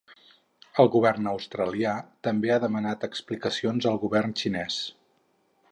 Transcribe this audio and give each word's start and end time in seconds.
El 0.83 0.87
govern 0.95 1.27
australià 1.31 1.91
també 2.29 2.53
ha 2.55 2.59
demanat 2.65 3.07
explicacions 3.09 3.91
al 3.91 4.03
govern 4.07 4.35
xinès. 4.45 4.81